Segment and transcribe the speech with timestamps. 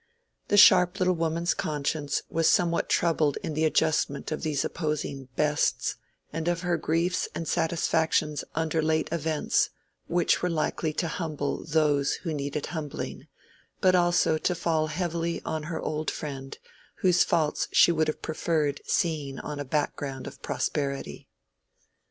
[0.47, 5.95] The sharp little woman's conscience was somewhat troubled in the adjustment of these opposing "bests,"
[6.33, 9.69] and of her griefs and satisfactions under late events,
[10.07, 13.27] which were likely to humble those who needed humbling,
[13.79, 16.57] but also to fall heavily on her old friend
[17.01, 21.29] whose faults she would have preferred seeing on a background of prosperity.